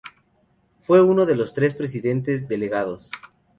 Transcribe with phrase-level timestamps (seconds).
[0.79, 3.11] Fue uno de los tres presidentes delegados.